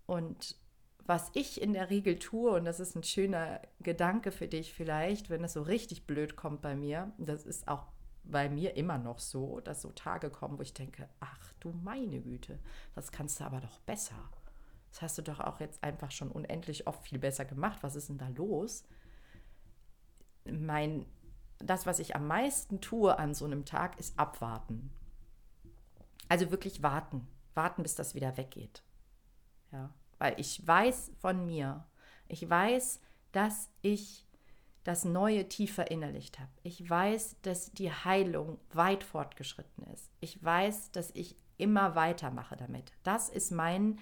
Und 0.07 0.57
was 1.05 1.31
ich 1.35 1.61
in 1.61 1.73
der 1.73 1.91
Regel 1.91 2.19
tue, 2.19 2.53
und 2.53 2.65
das 2.65 2.81
ist 2.81 2.95
ein 2.95 3.03
schöner 3.03 3.61
Gedanke 3.81 4.31
für 4.31 4.47
dich 4.47 4.73
vielleicht, 4.73 5.31
wenn 5.31 5.43
es 5.43 5.55
so 5.55 5.63
richtig 5.63 6.07
blöd 6.07 6.37
kommt 6.37 6.63
bei 6.63 6.77
mir, 6.77 7.13
das 7.19 7.45
ist 7.45 7.67
auch 7.67 7.87
bei 8.25 8.49
mir 8.49 8.77
immer 8.77 8.99
noch 8.99 9.19
so, 9.19 9.61
dass 9.61 9.83
so 9.83 9.91
Tage 9.91 10.31
kommen, 10.31 10.59
wo 10.59 10.63
ich 10.63 10.75
denke, 10.75 11.09
ach 11.19 11.53
du 11.61 11.73
meine 11.73 12.21
Güte, 12.21 12.59
das 12.95 13.11
kannst 13.11 13.41
du 13.41 13.45
aber 13.45 13.61
doch 13.61 13.81
besser. 13.81 14.15
Das 14.91 15.03
hast 15.03 15.19
du 15.19 15.23
doch 15.23 15.41
auch 15.41 15.59
jetzt 15.59 15.83
einfach 15.83 16.11
schon 16.11 16.31
unendlich 16.31 16.87
oft 16.87 17.03
viel 17.03 17.19
besser 17.19 17.45
gemacht. 17.45 17.79
Was 17.83 17.97
ist 17.97 18.11
denn 18.11 18.19
da 18.19 18.29
los? 18.29 18.85
Mein, 20.45 21.07
das, 21.65 21.87
was 21.87 21.99
ich 21.99 22.17
am 22.17 22.27
meisten 22.27 22.81
tue 22.81 23.19
an 23.19 23.35
so 23.35 23.45
einem 23.45 23.65
Tag, 23.65 23.99
ist 23.99 24.19
abwarten. 24.19 24.91
Also 26.29 26.51
wirklich 26.51 26.83
warten. 26.83 27.27
Warten, 27.55 27.83
bis 27.83 27.95
das 27.95 28.15
wieder 28.15 28.37
weggeht. 28.37 28.83
Ja, 29.71 29.91
weil 30.19 30.35
ich 30.39 30.67
weiß 30.67 31.13
von 31.19 31.45
mir, 31.47 31.87
ich 32.29 32.49
weiß, 32.49 33.01
dass 33.33 33.69
ich 33.83 34.27
das 34.85 35.05
Neue 35.05 35.49
tief 35.49 35.75
verinnerlicht 35.75 36.41
habe. 36.41 36.51
Ich 36.63 36.89
weiß, 36.89 37.37
dass 37.43 37.73
die 37.73 37.93
Heilung 37.93 38.59
weit 38.73 39.05
fortgeschritten 39.05 39.85
ist. 39.93 40.11
Ich 40.21 40.43
weiß, 40.43 40.91
dass 40.91 41.11
ich 41.13 41.37
immer 41.57 41.95
weitermache 41.95 42.57
damit. 42.57 42.93
Das 43.03 43.29
ist 43.29 43.53
mein 43.53 43.99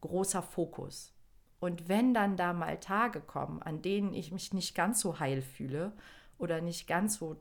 großer 0.00 0.42
Fokus. 0.42 1.12
Und 1.58 1.88
wenn 1.88 2.14
dann 2.14 2.36
da 2.36 2.52
mal 2.52 2.78
Tage 2.78 3.20
kommen, 3.20 3.62
an 3.62 3.82
denen 3.82 4.14
ich 4.14 4.30
mich 4.30 4.52
nicht 4.52 4.74
ganz 4.74 5.00
so 5.00 5.18
heil 5.18 5.42
fühle 5.42 5.92
oder 6.38 6.60
nicht 6.60 6.86
ganz 6.86 7.16
so 7.16 7.36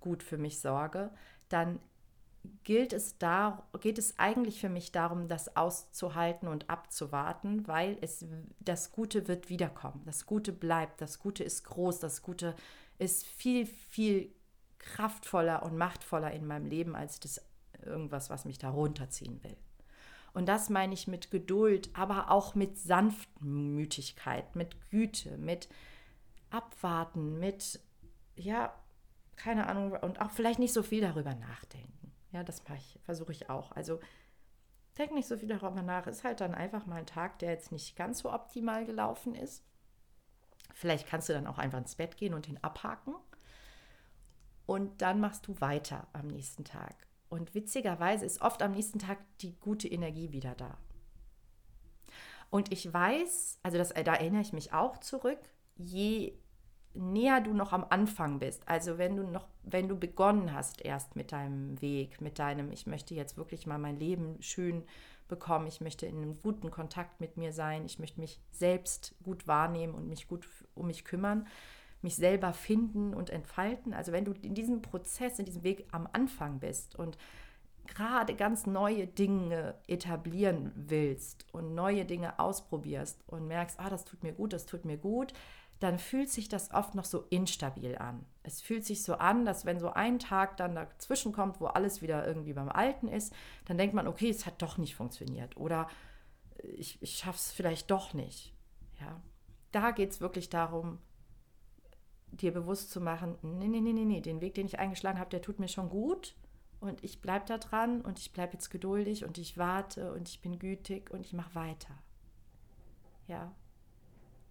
gut 0.00 0.22
für 0.22 0.38
mich 0.38 0.60
sorge, 0.60 1.10
dann 1.48 1.80
gilt 2.64 2.92
es 2.92 3.18
da, 3.18 3.68
geht 3.80 3.98
es 3.98 4.18
eigentlich 4.18 4.60
für 4.60 4.68
mich 4.68 4.92
darum, 4.92 5.28
das 5.28 5.56
auszuhalten 5.56 6.48
und 6.48 6.70
abzuwarten, 6.70 7.66
weil 7.66 7.98
es, 8.00 8.24
das 8.60 8.92
Gute 8.92 9.28
wird 9.28 9.50
wiederkommen. 9.50 10.02
Das 10.06 10.26
Gute 10.26 10.52
bleibt, 10.52 11.00
das 11.00 11.18
Gute 11.18 11.44
ist 11.44 11.64
groß, 11.64 12.00
das 12.00 12.22
Gute 12.22 12.54
ist 12.98 13.26
viel, 13.26 13.66
viel 13.66 14.32
kraftvoller 14.78 15.62
und 15.62 15.76
machtvoller 15.76 16.30
in 16.32 16.46
meinem 16.46 16.66
Leben 16.66 16.96
als 16.96 17.20
das 17.20 17.44
irgendwas, 17.84 18.30
was 18.30 18.44
mich 18.44 18.58
da 18.58 18.70
runterziehen 18.70 19.42
will. 19.44 19.56
Und 20.32 20.46
das 20.48 20.70
meine 20.70 20.94
ich 20.94 21.08
mit 21.08 21.30
Geduld, 21.30 21.90
aber 21.92 22.30
auch 22.30 22.54
mit 22.54 22.78
Sanftmütigkeit, 22.78 24.54
mit 24.54 24.90
Güte, 24.90 25.36
mit 25.38 25.68
Abwarten, 26.50 27.38
mit, 27.38 27.80
ja, 28.40 28.74
keine 29.36 29.66
Ahnung, 29.66 29.92
und 29.92 30.20
auch 30.20 30.30
vielleicht 30.30 30.58
nicht 30.58 30.72
so 30.72 30.82
viel 30.82 31.00
darüber 31.00 31.34
nachdenken. 31.34 32.12
Ja, 32.32 32.44
das 32.44 32.62
ich, 32.76 32.98
versuche 33.02 33.32
ich 33.32 33.50
auch. 33.50 33.72
Also 33.72 34.00
denk 34.98 35.12
nicht 35.12 35.28
so 35.28 35.36
viel 35.36 35.48
darüber 35.48 35.82
nach. 35.82 36.06
Ist 36.06 36.24
halt 36.24 36.40
dann 36.40 36.54
einfach 36.54 36.86
mal 36.86 36.96
ein 36.96 37.06
Tag, 37.06 37.38
der 37.38 37.50
jetzt 37.50 37.72
nicht 37.72 37.96
ganz 37.96 38.20
so 38.20 38.32
optimal 38.32 38.84
gelaufen 38.84 39.34
ist. 39.34 39.64
Vielleicht 40.74 41.08
kannst 41.08 41.28
du 41.28 41.32
dann 41.32 41.46
auch 41.46 41.58
einfach 41.58 41.78
ins 41.78 41.96
Bett 41.96 42.16
gehen 42.16 42.34
und 42.34 42.48
ihn 42.48 42.58
abhaken. 42.62 43.14
Und 44.66 45.02
dann 45.02 45.20
machst 45.20 45.48
du 45.48 45.60
weiter 45.60 46.06
am 46.12 46.28
nächsten 46.28 46.64
Tag. 46.64 47.06
Und 47.28 47.54
witzigerweise 47.54 48.24
ist 48.24 48.40
oft 48.40 48.62
am 48.62 48.72
nächsten 48.72 48.98
Tag 48.98 49.18
die 49.40 49.58
gute 49.58 49.88
Energie 49.88 50.32
wieder 50.32 50.54
da. 50.54 50.78
Und 52.50 52.72
ich 52.72 52.92
weiß, 52.92 53.58
also 53.62 53.78
das, 53.78 53.90
da 53.90 54.14
erinnere 54.14 54.42
ich 54.42 54.52
mich 54.52 54.72
auch 54.72 54.98
zurück, 54.98 55.38
je 55.76 56.34
näher 56.94 57.40
du 57.40 57.52
noch 57.52 57.72
am 57.72 57.86
Anfang 57.88 58.38
bist, 58.38 58.68
also 58.68 58.98
wenn 58.98 59.16
du 59.16 59.22
noch, 59.22 59.46
wenn 59.62 59.88
du 59.88 59.96
begonnen 59.96 60.52
hast 60.52 60.84
erst 60.84 61.16
mit 61.16 61.32
deinem 61.32 61.80
Weg, 61.80 62.20
mit 62.20 62.38
deinem, 62.38 62.72
ich 62.72 62.86
möchte 62.86 63.14
jetzt 63.14 63.36
wirklich 63.36 63.66
mal 63.66 63.78
mein 63.78 63.98
Leben 63.98 64.36
schön 64.40 64.84
bekommen, 65.28 65.66
ich 65.66 65.80
möchte 65.80 66.06
in 66.06 66.16
einem 66.16 66.42
guten 66.42 66.70
Kontakt 66.70 67.20
mit 67.20 67.36
mir 67.36 67.52
sein, 67.52 67.86
ich 67.86 67.98
möchte 67.98 68.20
mich 68.20 68.40
selbst 68.50 69.14
gut 69.22 69.46
wahrnehmen 69.46 69.94
und 69.94 70.08
mich 70.08 70.28
gut 70.28 70.48
um 70.74 70.88
mich 70.88 71.04
kümmern, 71.04 71.46
mich 72.02 72.16
selber 72.16 72.52
finden 72.52 73.14
und 73.14 73.30
entfalten. 73.30 73.94
Also 73.94 74.12
wenn 74.12 74.24
du 74.24 74.32
in 74.42 74.54
diesem 74.54 74.82
Prozess, 74.82 75.38
in 75.38 75.44
diesem 75.44 75.62
Weg 75.62 75.86
am 75.92 76.08
Anfang 76.12 76.58
bist 76.58 76.96
und 76.96 77.16
gerade 77.86 78.34
ganz 78.34 78.66
neue 78.66 79.06
Dinge 79.06 79.74
etablieren 79.86 80.72
willst 80.74 81.46
und 81.52 81.74
neue 81.74 82.04
Dinge 82.04 82.38
ausprobierst 82.38 83.22
und 83.26 83.46
merkst, 83.46 83.78
ah, 83.80 83.90
das 83.90 84.04
tut 84.04 84.22
mir 84.22 84.32
gut, 84.32 84.52
das 84.52 84.66
tut 84.66 84.84
mir 84.84 84.96
gut, 84.96 85.32
dann 85.80 85.98
fühlt 85.98 86.28
sich 86.30 86.48
das 86.48 86.70
oft 86.72 86.94
noch 86.94 87.06
so 87.06 87.24
instabil 87.30 87.96
an. 87.96 88.24
Es 88.42 88.60
fühlt 88.60 88.84
sich 88.84 89.02
so 89.02 89.14
an, 89.14 89.46
dass 89.46 89.64
wenn 89.64 89.80
so 89.80 89.90
ein 89.90 90.18
Tag 90.18 90.58
dann 90.58 90.74
dazwischen 90.74 91.32
kommt, 91.32 91.60
wo 91.60 91.66
alles 91.66 92.02
wieder 92.02 92.26
irgendwie 92.26 92.52
beim 92.52 92.68
Alten 92.68 93.08
ist, 93.08 93.34
dann 93.64 93.78
denkt 93.78 93.94
man, 93.94 94.06
okay, 94.06 94.28
es 94.28 94.44
hat 94.44 94.60
doch 94.60 94.76
nicht 94.76 94.94
funktioniert 94.94 95.56
oder 95.56 95.88
ich, 96.62 97.02
ich 97.02 97.16
schaffe 97.16 97.38
es 97.38 97.50
vielleicht 97.50 97.90
doch 97.90 98.12
nicht. 98.12 98.54
Ja, 99.00 99.22
da 99.72 99.90
geht 99.92 100.10
es 100.10 100.20
wirklich 100.20 100.50
darum, 100.50 100.98
dir 102.26 102.52
bewusst 102.52 102.90
zu 102.90 103.00
machen, 103.00 103.36
nee, 103.40 103.68
nee, 103.68 103.80
nee, 103.80 103.94
nee, 103.94 104.04
nee, 104.04 104.20
den 104.20 104.42
Weg, 104.42 104.54
den 104.54 104.66
ich 104.66 104.78
eingeschlagen 104.78 105.18
habe, 105.18 105.30
der 105.30 105.42
tut 105.42 105.58
mir 105.58 105.68
schon 105.68 105.88
gut 105.88 106.34
und 106.80 107.02
ich 107.02 107.22
bleibe 107.22 107.46
da 107.46 107.56
dran 107.56 108.02
und 108.02 108.18
ich 108.18 108.32
bleibe 108.32 108.52
jetzt 108.52 108.68
geduldig 108.68 109.24
und 109.24 109.38
ich 109.38 109.56
warte 109.56 110.12
und 110.12 110.28
ich 110.28 110.42
bin 110.42 110.58
gütig 110.58 111.10
und 111.10 111.24
ich 111.24 111.32
mache 111.32 111.54
weiter. 111.54 111.94
Ja, 113.26 113.54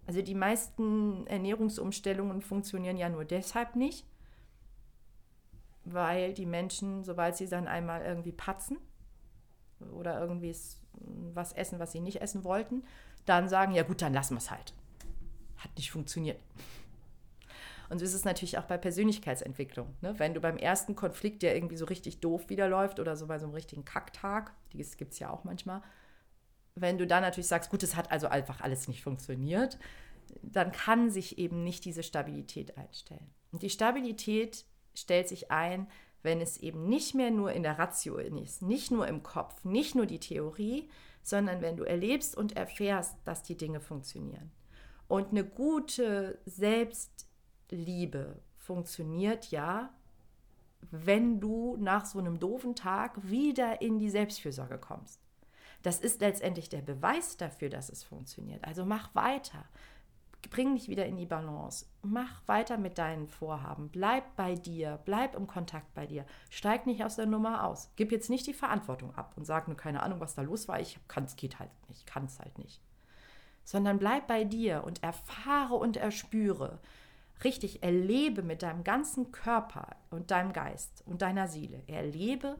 also 0.09 0.23
die 0.23 0.33
meisten 0.33 1.27
Ernährungsumstellungen 1.27 2.41
funktionieren 2.41 2.97
ja 2.97 3.09
nur 3.09 3.25
deshalb 3.25 3.75
nicht, 3.75 4.07
weil 5.85 6.33
die 6.33 6.47
Menschen, 6.47 7.03
sobald 7.03 7.37
sie 7.37 7.47
dann 7.47 7.67
einmal 7.67 8.01
irgendwie 8.01 8.31
patzen 8.31 8.79
oder 9.93 10.19
irgendwie 10.19 10.55
was 11.35 11.53
essen, 11.53 11.77
was 11.77 11.91
sie 11.91 11.99
nicht 11.99 12.23
essen 12.23 12.43
wollten, 12.43 12.85
dann 13.27 13.47
sagen, 13.49 13.75
ja 13.75 13.83
gut, 13.83 14.01
dann 14.01 14.11
lassen 14.11 14.33
wir 14.33 14.39
es 14.39 14.49
halt. 14.49 14.73
Hat 15.57 15.75
nicht 15.75 15.91
funktioniert. 15.91 16.41
Und 17.91 17.99
so 17.99 18.05
ist 18.05 18.15
es 18.15 18.25
natürlich 18.25 18.57
auch 18.57 18.65
bei 18.65 18.79
Persönlichkeitsentwicklung. 18.79 19.93
Ne? 20.01 20.17
Wenn 20.17 20.33
du 20.33 20.41
beim 20.41 20.57
ersten 20.57 20.95
Konflikt, 20.95 21.43
der 21.43 21.53
irgendwie 21.53 21.77
so 21.77 21.85
richtig 21.85 22.19
doof 22.19 22.49
wieder 22.49 22.67
läuft 22.67 22.99
oder 22.99 23.15
so 23.15 23.27
bei 23.27 23.37
so 23.37 23.45
einem 23.45 23.53
richtigen 23.53 23.85
Kacktag, 23.85 24.55
das 24.73 24.97
gibt 24.97 25.13
es 25.13 25.19
ja 25.19 25.29
auch 25.29 25.43
manchmal, 25.43 25.83
wenn 26.81 26.97
du 26.97 27.07
dann 27.07 27.23
natürlich 27.23 27.47
sagst, 27.47 27.69
gut, 27.69 27.83
es 27.83 27.95
hat 27.95 28.11
also 28.11 28.27
einfach 28.27 28.61
alles 28.61 28.87
nicht 28.87 29.03
funktioniert, 29.03 29.77
dann 30.41 30.71
kann 30.71 31.09
sich 31.09 31.37
eben 31.37 31.63
nicht 31.63 31.85
diese 31.85 32.03
Stabilität 32.03 32.77
einstellen. 32.77 33.33
Und 33.51 33.63
die 33.63 33.69
Stabilität 33.69 34.65
stellt 34.93 35.27
sich 35.27 35.51
ein, 35.51 35.87
wenn 36.21 36.41
es 36.41 36.57
eben 36.57 36.87
nicht 36.87 37.15
mehr 37.15 37.31
nur 37.31 37.51
in 37.53 37.63
der 37.63 37.79
Ratio 37.79 38.17
ist, 38.17 38.61
nicht 38.61 38.91
nur 38.91 39.07
im 39.07 39.23
Kopf, 39.23 39.63
nicht 39.63 39.95
nur 39.95 40.05
die 40.05 40.19
Theorie, 40.19 40.89
sondern 41.21 41.61
wenn 41.61 41.77
du 41.77 41.83
erlebst 41.83 42.35
und 42.35 42.57
erfährst, 42.57 43.15
dass 43.25 43.43
die 43.43 43.57
Dinge 43.57 43.79
funktionieren. 43.79 44.51
Und 45.07 45.29
eine 45.29 45.43
gute 45.43 46.39
Selbstliebe 46.45 48.41
funktioniert 48.57 49.49
ja, 49.51 49.93
wenn 50.91 51.39
du 51.39 51.77
nach 51.77 52.05
so 52.05 52.19
einem 52.19 52.39
doofen 52.39 52.75
Tag 52.75 53.29
wieder 53.29 53.81
in 53.81 53.99
die 53.99 54.09
Selbstfürsorge 54.09 54.77
kommst. 54.77 55.19
Das 55.81 55.99
ist 55.99 56.19
letztendlich 56.21 56.69
der 56.69 56.81
Beweis 56.81 57.37
dafür, 57.37 57.69
dass 57.69 57.89
es 57.89 58.03
funktioniert. 58.03 58.65
Also 58.65 58.85
mach 58.85 59.15
weiter. 59.15 59.65
Bring 60.49 60.75
dich 60.75 60.87
wieder 60.87 61.05
in 61.05 61.17
die 61.17 61.25
Balance. 61.25 61.85
Mach 62.01 62.41
weiter 62.47 62.77
mit 62.77 62.97
deinen 62.97 63.27
Vorhaben. 63.27 63.89
Bleib 63.89 64.35
bei 64.35 64.55
dir. 64.55 64.99
Bleib 65.05 65.35
im 65.35 65.47
Kontakt 65.47 65.93
bei 65.93 66.05
dir. 66.05 66.25
Steig 66.49 66.85
nicht 66.85 67.03
aus 67.03 67.17
der 67.17 67.25
Nummer 67.25 67.65
aus. 67.65 67.91
Gib 67.95 68.11
jetzt 68.11 68.29
nicht 68.29 68.47
die 68.47 68.53
Verantwortung 68.53 69.13
ab 69.15 69.33
und 69.35 69.45
sag 69.45 69.67
nur 69.67 69.77
keine 69.77 70.01
Ahnung, 70.01 70.19
was 70.19 70.35
da 70.35 70.41
los 70.41 70.67
war. 70.67 70.79
Ich 70.79 70.99
kann 71.07 71.25
es 71.25 71.35
geht 71.35 71.59
halt 71.59 71.71
nicht. 71.87 72.05
Kann 72.05 72.25
es 72.25 72.39
halt 72.39 72.57
nicht. 72.57 72.81
Sondern 73.63 73.99
bleib 73.99 74.27
bei 74.27 74.43
dir 74.43 74.83
und 74.85 75.03
erfahre 75.03 75.75
und 75.75 75.97
erspüre. 75.97 76.79
Richtig, 77.43 77.83
erlebe 77.83 78.41
mit 78.41 78.63
deinem 78.63 78.83
ganzen 78.83 79.31
Körper 79.31 79.95
und 80.09 80.31
deinem 80.31 80.51
Geist 80.51 81.03
und 81.05 81.21
deiner 81.21 81.47
Seele. 81.47 81.83
Erlebe, 81.87 82.57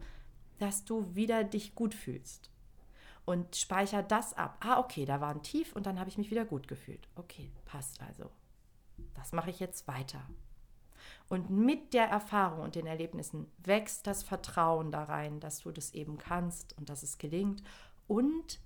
dass 0.58 0.86
du 0.86 1.16
wieder 1.16 1.44
dich 1.44 1.76
gut 1.76 1.94
fühlst 1.94 2.50
und 3.30 3.56
speichere 3.56 4.04
das 4.04 4.34
ab. 4.34 4.58
Ah, 4.60 4.80
okay, 4.80 5.06
da 5.06 5.22
war 5.22 5.30
ein 5.30 5.44
Tief 5.44 5.74
und 5.74 5.86
dann 5.86 6.00
habe 6.00 6.10
ich 6.10 6.18
mich 6.18 6.32
wieder 6.32 6.46
gut 6.46 6.68
gefühlt. 6.68 7.08
Okay, 7.14 7.52
passt 7.64 8.02
also. 8.02 8.32
Das 9.14 9.34
mache 9.34 9.52
ich 9.52 9.60
jetzt 9.60 9.88
weiter. 9.88 10.28
Und 11.28 11.52
mit 11.52 11.94
der 11.94 12.06
Erfahrung 12.06 12.62
und 12.62 12.74
den 12.74 12.88
Erlebnissen 12.88 13.46
wächst 13.60 14.08
das 14.08 14.24
Vertrauen 14.24 14.92
da 14.92 15.04
rein, 15.04 15.40
dass 15.40 15.60
du 15.60 15.70
das 15.70 15.94
eben 15.94 16.18
kannst 16.18 16.76
und 16.80 16.90
dass 16.90 17.04
es 17.04 17.20
gelingt. 17.20 17.62
Und 18.08 18.60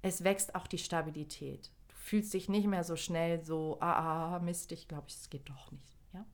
es 0.00 0.22
wächst 0.22 0.54
auch 0.54 0.68
die 0.68 0.78
Stabilität. 0.78 1.72
Du 1.88 1.96
fühlst 1.96 2.34
dich 2.34 2.48
nicht 2.48 2.68
mehr 2.68 2.84
so 2.84 2.94
schnell 2.94 3.44
so, 3.44 3.78
ah, 3.80 4.36
ah 4.36 4.38
Mist, 4.38 4.70
ich 4.70 4.86
glaube, 4.86 5.08
es 5.08 5.28
geht 5.28 5.48
doch 5.48 5.72
nicht. 5.72 5.98
Ja? 6.12 6.24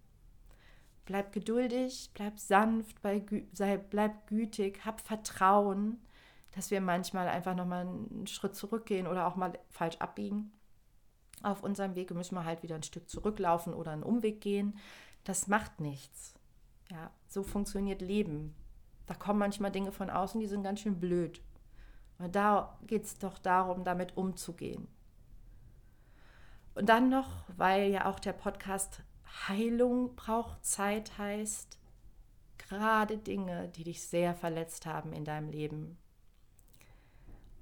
Bleib 1.07 1.33
geduldig, 1.33 2.11
bleib 2.13 2.39
sanft, 2.39 3.01
bleib 3.01 4.27
gütig, 4.27 4.85
hab 4.85 5.01
Vertrauen 5.01 5.99
dass 6.53 6.71
wir 6.71 6.81
manchmal 6.81 7.29
einfach 7.29 7.55
nochmal 7.55 7.87
einen 7.87 8.27
Schritt 8.27 8.55
zurückgehen 8.57 9.07
oder 9.07 9.27
auch 9.27 9.37
mal 9.37 9.59
falsch 9.69 9.97
abbiegen. 9.99 10.53
Auf 11.43 11.63
unserem 11.63 11.95
Weg 11.95 12.11
müssen 12.11 12.35
wir 12.35 12.45
halt 12.45 12.63
wieder 12.63 12.75
ein 12.75 12.83
Stück 12.83 13.09
zurücklaufen 13.09 13.73
oder 13.73 13.93
einen 13.93 14.03
Umweg 14.03 14.41
gehen. 14.41 14.79
Das 15.25 15.47
macht 15.47 15.81
nichts. 15.81 16.35
Ja, 16.91 17.11
so 17.29 17.43
funktioniert 17.43 18.03
Leben. 18.03 18.55
Da 19.07 19.15
kommen 19.15 19.39
manchmal 19.39 19.71
Dinge 19.71 19.93
von 19.93 20.11
außen, 20.11 20.41
die 20.41 20.47
sind 20.47 20.63
ganz 20.63 20.81
schön 20.81 21.01
blöd. 21.01 21.41
Und 22.19 22.35
da 22.37 22.79
geht 22.87 23.05
es 23.05 23.19
doch 23.19 23.39
darum, 23.39 23.85
damit 23.85 24.17
umzugehen. 24.17 24.89
Und 26.75 26.89
dann 26.89 27.09
noch, 27.09 27.45
weil 27.57 27.91
ja 27.91 28.07
auch 28.07 28.21
der 28.21 28.33
Podcast 28.33 29.03
Heilung 29.49 30.17
braucht 30.17 30.65
Zeit 30.65 31.17
heißt, 31.19 31.79
gerade 32.59 33.19
Dinge, 33.19 33.69
die 33.69 33.85
dich 33.85 34.03
sehr 34.03 34.35
verletzt 34.35 34.87
haben 34.87 35.13
in 35.13 35.25
deinem 35.25 35.49
Leben. 35.49 35.99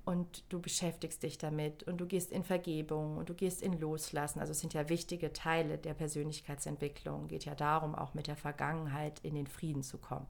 Und 0.09 0.43
du 0.49 0.59
beschäftigst 0.59 1.23
dich 1.23 1.37
damit 1.37 1.83
und 1.83 1.99
du 1.99 2.07
gehst 2.07 2.33
in 2.33 2.43
Vergebung 2.43 3.19
und 3.19 3.29
du 3.29 3.35
gehst 3.35 3.61
in 3.61 3.79
Loslassen. 3.79 4.41
Also 4.41 4.53
es 4.53 4.61
sind 4.61 4.73
ja 4.73 4.89
wichtige 4.89 5.35
Teile 5.35 5.77
der 5.77 5.93
Persönlichkeitsentwicklung. 5.93 7.29
Geht 7.29 7.45
ja 7.45 7.55
darum, 7.55 7.95
auch 7.95 8.15
mit 8.15 8.27
der 8.27 8.37
Vergangenheit 8.37 9.21
in 9.23 9.35
den 9.35 9.47
Frieden 9.47 9.83
zu 9.83 9.99
kommen. 9.99 10.27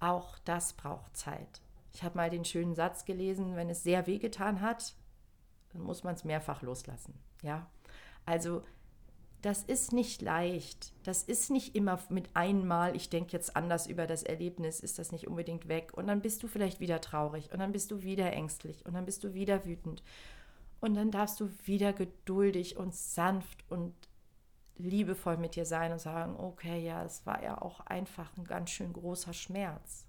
Auch 0.00 0.40
das 0.40 0.72
braucht 0.72 1.16
Zeit. 1.16 1.60
Ich 1.92 2.02
habe 2.02 2.16
mal 2.16 2.28
den 2.28 2.44
schönen 2.44 2.74
Satz 2.74 3.04
gelesen, 3.04 3.54
wenn 3.54 3.70
es 3.70 3.84
sehr 3.84 4.08
wehgetan 4.08 4.60
hat, 4.60 4.96
dann 5.72 5.82
muss 5.82 6.02
man 6.02 6.16
es 6.16 6.24
mehrfach 6.24 6.62
loslassen. 6.62 7.14
Ja, 7.42 7.70
also 8.24 8.64
das 9.46 9.62
ist 9.62 9.92
nicht 9.92 10.22
leicht. 10.22 10.92
Das 11.04 11.22
ist 11.22 11.50
nicht 11.50 11.76
immer 11.76 12.00
mit 12.08 12.30
einmal, 12.34 12.96
ich 12.96 13.10
denke 13.10 13.32
jetzt 13.32 13.54
anders 13.54 13.86
über 13.86 14.08
das 14.08 14.24
Erlebnis, 14.24 14.80
ist 14.80 14.98
das 14.98 15.12
nicht 15.12 15.28
unbedingt 15.28 15.68
weg. 15.68 15.92
Und 15.94 16.08
dann 16.08 16.20
bist 16.20 16.42
du 16.42 16.48
vielleicht 16.48 16.80
wieder 16.80 17.00
traurig 17.00 17.52
und 17.52 17.60
dann 17.60 17.70
bist 17.70 17.92
du 17.92 18.02
wieder 18.02 18.32
ängstlich 18.32 18.84
und 18.84 18.94
dann 18.94 19.04
bist 19.04 19.22
du 19.22 19.34
wieder 19.34 19.64
wütend. 19.64 20.02
Und 20.80 20.94
dann 20.94 21.12
darfst 21.12 21.38
du 21.38 21.48
wieder 21.64 21.92
geduldig 21.92 22.76
und 22.76 22.92
sanft 22.92 23.64
und 23.70 23.94
liebevoll 24.78 25.36
mit 25.36 25.54
dir 25.54 25.64
sein 25.64 25.92
und 25.92 26.00
sagen, 26.00 26.34
okay, 26.36 26.84
ja, 26.84 27.04
es 27.04 27.24
war 27.24 27.40
ja 27.40 27.62
auch 27.62 27.78
einfach 27.86 28.36
ein 28.36 28.44
ganz 28.46 28.70
schön 28.70 28.92
großer 28.92 29.32
Schmerz. 29.32 30.06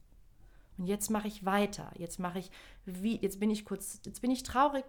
Und 0.79 0.88
jetzt 0.88 1.12
mache 1.12 1.27
ich 1.27 1.46
weiter. 1.46 1.91
Jetzt 1.96 2.17
mache 2.17 2.39
ich 2.39 2.50
wie 2.86 3.17
jetzt 3.22 3.39
bin 3.39 3.51
ich 3.51 3.65
kurz 3.65 4.00
jetzt 4.03 4.22
bin 4.22 4.32
ich 4.32 4.41
traurig 4.41 4.84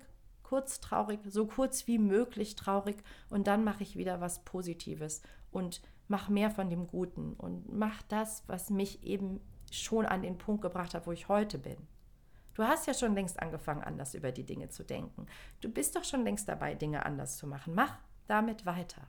kurz 0.49 0.81
traurig, 0.81 1.21
so 1.27 1.47
kurz 1.47 1.87
wie 1.87 1.99
möglich 1.99 2.57
traurig 2.57 2.97
und 3.29 3.47
dann 3.47 3.65
mache 3.65 3.83
ich 3.83 3.97
wieder 3.97 4.23
was 4.23 4.45
Positives 4.45 5.21
und 5.51 5.83
mache 6.09 6.33
mehr 6.33 6.51
von 6.51 6.71
dem 6.71 6.87
Guten 6.87 7.35
und 7.35 7.71
mache 7.71 8.03
das, 8.09 8.45
was 8.47 8.71
mich 8.71 9.05
eben 9.05 9.41
schon 9.71 10.07
an 10.07 10.23
den 10.23 10.39
Punkt 10.39 10.63
gebracht 10.63 10.95
hat, 10.95 11.07
wo 11.07 11.13
ich 11.13 11.29
heute 11.29 11.59
bin. 11.59 11.77
Du 12.55 12.63
hast 12.63 12.87
ja 12.87 12.95
schon 12.95 13.15
längst 13.15 13.41
angefangen, 13.41 13.85
anders 13.85 14.15
über 14.15 14.33
die 14.33 14.47
Dinge 14.47 14.71
zu 14.71 14.85
denken. 14.85 15.27
Du 15.61 15.69
bist 15.69 15.95
doch 15.95 16.05
schon 16.05 16.25
längst 16.25 16.49
dabei, 16.49 16.75
Dinge 16.75 17.05
anders 17.05 17.37
zu 17.37 17.47
machen. 17.47 17.75
Mach 17.75 17.99
damit 18.27 18.65
weiter. 18.65 19.03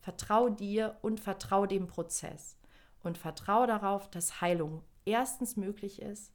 Vertrau 0.00 0.48
dir 0.48 0.98
und 1.00 1.20
vertrau 1.20 1.64
dem 1.64 1.86
Prozess. 1.86 2.58
Und 3.02 3.18
vertrau 3.18 3.66
darauf, 3.66 4.10
dass 4.10 4.40
Heilung 4.40 4.82
erstens 5.04 5.56
möglich 5.56 6.02
ist 6.02 6.32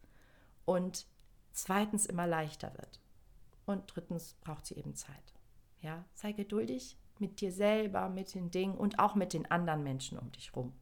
und 0.66 1.06
zweitens 1.52 2.06
immer 2.06 2.26
leichter 2.26 2.74
wird. 2.78 3.00
Und 3.70 3.84
drittens 3.86 4.34
braucht 4.42 4.66
sie 4.66 4.78
eben 4.78 4.96
Zeit. 4.96 5.36
Ja, 5.82 6.04
sei 6.16 6.32
geduldig 6.32 6.98
mit 7.20 7.40
dir 7.40 7.52
selber, 7.52 8.10
mit 8.10 8.34
den 8.34 8.50
Dingen 8.50 8.76
und 8.76 8.98
auch 8.98 9.14
mit 9.14 9.32
den 9.32 9.46
anderen 9.52 9.84
Menschen 9.84 10.18
um 10.18 10.32
dich 10.32 10.56
rum. 10.56 10.74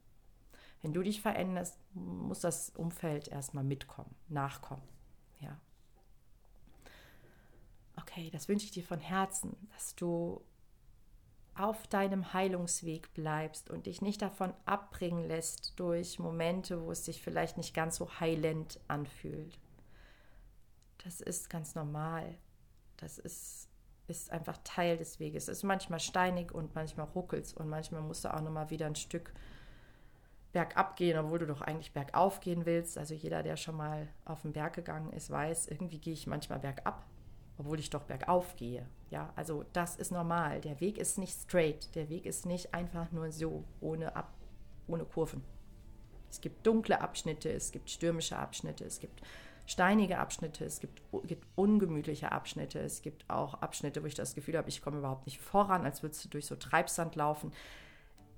Wenn 0.80 0.94
du 0.94 1.02
dich 1.02 1.20
veränderst, 1.20 1.78
muss 1.92 2.40
das 2.40 2.70
Umfeld 2.70 3.28
erstmal 3.28 3.62
mitkommen, 3.62 4.14
nachkommen. 4.28 4.88
Ja. 5.38 5.60
Okay, 7.96 8.30
das 8.30 8.48
wünsche 8.48 8.64
ich 8.64 8.70
dir 8.70 8.84
von 8.84 9.00
Herzen, 9.00 9.54
dass 9.74 9.94
du 9.94 10.42
auf 11.56 11.88
deinem 11.88 12.32
Heilungsweg 12.32 13.12
bleibst 13.12 13.68
und 13.68 13.84
dich 13.84 14.00
nicht 14.00 14.22
davon 14.22 14.54
abbringen 14.64 15.28
lässt 15.28 15.78
durch 15.78 16.18
Momente, 16.18 16.82
wo 16.82 16.90
es 16.90 17.04
sich 17.04 17.20
vielleicht 17.20 17.58
nicht 17.58 17.74
ganz 17.74 17.96
so 17.96 18.08
heilend 18.18 18.80
anfühlt. 18.88 19.58
Das 21.04 21.20
ist 21.20 21.50
ganz 21.50 21.74
normal. 21.74 22.38
Das 22.98 23.18
ist, 23.18 23.68
ist 24.06 24.30
einfach 24.30 24.58
Teil 24.64 24.96
des 24.96 25.18
Weges. 25.18 25.44
Es 25.48 25.58
ist 25.58 25.62
manchmal 25.64 26.00
steinig 26.00 26.52
und 26.52 26.74
manchmal 26.74 27.06
ruckelt 27.06 27.54
und 27.56 27.68
manchmal 27.68 28.02
musst 28.02 28.24
du 28.24 28.32
auch 28.32 28.40
nochmal 28.40 28.70
wieder 28.70 28.86
ein 28.86 28.94
Stück 28.94 29.32
bergab 30.52 30.96
gehen, 30.96 31.18
obwohl 31.18 31.38
du 31.40 31.46
doch 31.46 31.60
eigentlich 31.60 31.92
bergauf 31.92 32.40
gehen 32.40 32.66
willst. 32.66 32.98
Also 32.98 33.14
jeder, 33.14 33.42
der 33.42 33.56
schon 33.56 33.76
mal 33.76 34.08
auf 34.24 34.42
den 34.42 34.52
Berg 34.52 34.74
gegangen 34.74 35.12
ist, 35.12 35.30
weiß, 35.30 35.68
irgendwie 35.68 35.98
gehe 35.98 36.14
ich 36.14 36.26
manchmal 36.26 36.58
bergab, 36.58 37.06
obwohl 37.58 37.78
ich 37.78 37.90
doch 37.90 38.04
bergauf 38.04 38.56
gehe. 38.56 38.86
Ja, 39.10 39.32
also 39.36 39.64
das 39.72 39.96
ist 39.96 40.10
normal. 40.10 40.60
Der 40.60 40.80
Weg 40.80 40.98
ist 40.98 41.18
nicht 41.18 41.34
straight. 41.34 41.94
Der 41.94 42.08
Weg 42.08 42.26
ist 42.26 42.46
nicht 42.46 42.74
einfach 42.74 43.10
nur 43.12 43.30
so, 43.30 43.64
ohne, 43.80 44.16
Ab 44.16 44.32
ohne 44.86 45.04
Kurven. 45.04 45.42
Es 46.30 46.40
gibt 46.40 46.66
dunkle 46.66 47.00
Abschnitte, 47.00 47.50
es 47.50 47.72
gibt 47.72 47.90
stürmische 47.90 48.36
Abschnitte, 48.36 48.84
es 48.84 49.00
gibt 49.00 49.22
steinige 49.68 50.18
Abschnitte, 50.18 50.64
es 50.64 50.80
gibt, 50.80 51.02
gibt 51.24 51.46
ungemütliche 51.54 52.32
Abschnitte, 52.32 52.80
es 52.80 53.02
gibt 53.02 53.28
auch 53.28 53.54
Abschnitte, 53.54 54.02
wo 54.02 54.06
ich 54.06 54.14
das 54.14 54.34
Gefühl 54.34 54.56
habe, 54.56 54.70
ich 54.70 54.80
komme 54.80 54.98
überhaupt 54.98 55.26
nicht 55.26 55.40
voran, 55.40 55.84
als 55.84 56.02
würdest 56.02 56.24
du 56.24 56.30
durch 56.30 56.46
so 56.46 56.56
Treibsand 56.56 57.14
laufen. 57.16 57.52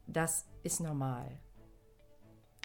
Das 0.08 0.48
ist 0.64 0.80
normal. 0.80 1.38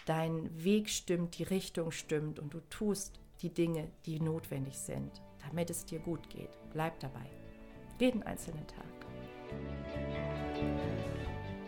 Dein 0.08 0.50
Weg 0.64 0.90
stimmt, 0.90 1.38
die 1.38 1.44
Richtung 1.44 1.92
stimmt 1.92 2.40
und 2.40 2.56
du 2.56 2.60
tust 2.72 3.20
die 3.42 3.54
Dinge, 3.54 3.92
die 4.08 4.20
notwendig 4.20 4.78
sind, 4.80 5.22
damit 5.46 5.70
es 5.70 5.86
dir 5.86 6.00
gut 6.00 6.28
geht. 6.32 6.50
Bleib 6.74 7.00
dabei. 7.00 7.30
Jeden 8.00 8.24
einzelnen 8.24 8.66
Tag. 8.66 8.86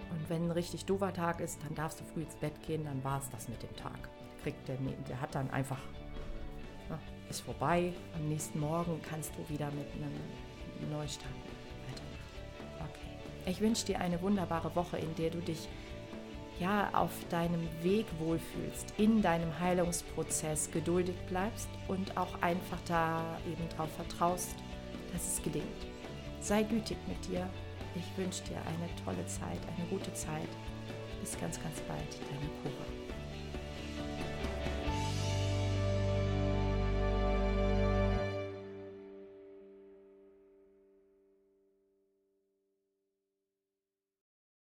Und 0.10 0.30
wenn 0.30 0.46
ein 0.46 0.52
richtig 0.52 0.86
doofer 0.86 1.14
Tag 1.14 1.42
ist, 1.42 1.64
dann 1.64 1.76
darfst 1.76 2.00
du 2.00 2.04
früh 2.06 2.24
ins 2.24 2.36
Bett 2.36 2.60
gehen, 2.66 2.86
dann 2.86 3.04
war 3.04 3.20
es 3.20 3.30
das 3.30 3.48
mit 3.50 3.62
dem 3.62 3.76
Tag. 3.76 4.10
Kriegt 4.42 4.68
der, 4.68 4.78
der 4.78 5.22
hat 5.22 5.36
dann 5.36 5.52
einfach 5.52 5.80
ist 7.30 7.42
vorbei. 7.42 7.94
Am 8.16 8.30
nächsten 8.30 8.60
Morgen 8.60 9.02
kannst 9.10 9.32
du 9.36 9.54
wieder 9.54 9.68
mit 9.72 9.88
einem 9.94 10.92
Neustart 10.92 11.32
weitermachen. 11.88 12.90
Okay. 12.90 13.52
Ich 13.52 13.62
wünsche 13.62 13.86
dir 13.86 14.00
eine 14.00 14.22
wunderbare 14.22 14.76
Woche, 14.76 14.98
in 14.98 15.14
der 15.16 15.30
du 15.30 15.40
dich 15.40 15.68
ja 16.60 16.90
auf 16.94 17.12
deinem 17.30 17.68
Weg 17.84 18.06
wohlfühlst, 18.20 18.94
in 18.98 19.22
deinem 19.22 19.60
Heilungsprozess 19.60 20.72
geduldig 20.72 21.16
bleibst 21.30 21.70
und 21.88 22.18
auch 22.18 22.42
einfach 22.42 22.80
da 22.88 23.38
eben 23.46 23.68
darauf 23.70 23.92
vertraust, 23.92 24.56
dass 25.14 25.34
es 25.34 25.44
gelingt. 25.44 25.66
Sei 26.40 26.64
gütig 26.64 26.98
mit 27.08 27.26
dir. 27.28 27.48
Ich 27.96 28.18
wünsche 28.18 28.44
dir 28.44 28.58
eine 28.58 28.90
tolle 29.04 29.26
Zeit, 29.28 29.60
eine 29.76 29.88
gute 29.90 30.14
Zeit. 30.14 30.50
Bis 31.20 31.40
ganz, 31.40 31.62
ganz 31.62 31.80
bald, 31.82 32.20
deine 32.30 32.50
Cora. 32.62 32.97